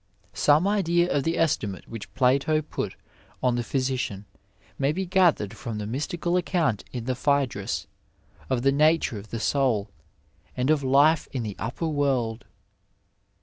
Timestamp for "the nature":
8.63-9.19